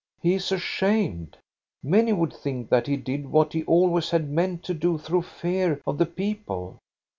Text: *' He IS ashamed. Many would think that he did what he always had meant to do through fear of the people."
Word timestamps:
*' 0.13 0.21
He 0.23 0.33
IS 0.33 0.51
ashamed. 0.51 1.37
Many 1.83 2.11
would 2.11 2.33
think 2.33 2.69
that 2.71 2.87
he 2.87 2.97
did 2.97 3.27
what 3.29 3.53
he 3.53 3.63
always 3.65 4.09
had 4.09 4.31
meant 4.31 4.63
to 4.63 4.73
do 4.73 4.97
through 4.97 5.21
fear 5.21 5.79
of 5.85 5.99
the 5.99 6.07
people." 6.07 6.79